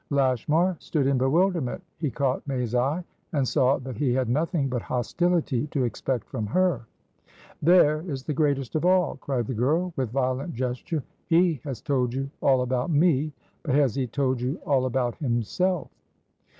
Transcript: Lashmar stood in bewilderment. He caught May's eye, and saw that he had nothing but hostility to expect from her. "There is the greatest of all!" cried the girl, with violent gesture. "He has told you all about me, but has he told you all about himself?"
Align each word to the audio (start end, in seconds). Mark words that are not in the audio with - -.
Lashmar 0.09 0.77
stood 0.79 1.05
in 1.05 1.19
bewilderment. 1.19 1.83
He 1.99 2.09
caught 2.09 2.47
May's 2.47 2.73
eye, 2.73 3.03
and 3.33 3.47
saw 3.47 3.77
that 3.77 3.97
he 3.97 4.13
had 4.13 4.29
nothing 4.29 4.67
but 4.67 4.81
hostility 4.81 5.67
to 5.67 5.83
expect 5.83 6.27
from 6.27 6.47
her. 6.47 6.87
"There 7.61 8.01
is 8.09 8.23
the 8.23 8.33
greatest 8.33 8.73
of 8.73 8.83
all!" 8.83 9.17
cried 9.17 9.45
the 9.45 9.53
girl, 9.53 9.93
with 9.95 10.09
violent 10.09 10.55
gesture. 10.55 11.03
"He 11.27 11.61
has 11.65 11.81
told 11.83 12.15
you 12.15 12.31
all 12.41 12.63
about 12.63 12.89
me, 12.89 13.31
but 13.61 13.75
has 13.75 13.93
he 13.93 14.07
told 14.07 14.41
you 14.41 14.59
all 14.65 14.87
about 14.87 15.17
himself?" 15.17 15.87